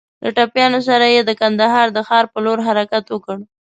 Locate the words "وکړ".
3.09-3.37